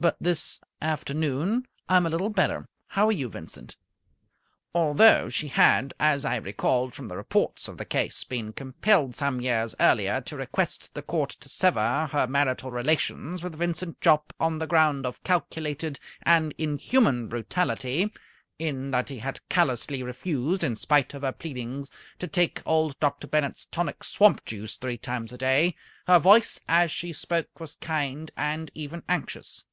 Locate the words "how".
2.86-3.06